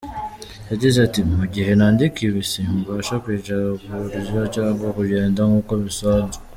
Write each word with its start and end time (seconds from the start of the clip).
Yagize 0.69 0.97
at 1.07 1.15
“Mu 1.37 1.45
gihe 1.53 1.71
nandika 1.79 2.17
ibi 2.27 2.41
simbasha 2.51 3.13
kwicara, 3.23 3.65
kurya 4.11 4.41
cyangwa 4.55 4.87
kugenda 4.97 5.39
nkuko 5.49 5.73
bisanzwe. 5.85 6.41